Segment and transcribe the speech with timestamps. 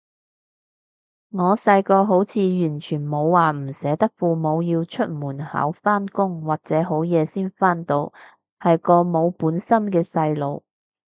[1.29, 8.11] 我細個好似完全冇話唔捨得父母要出門口返工或者好夜先返到，
[8.59, 10.63] 係個冇本心嘅細路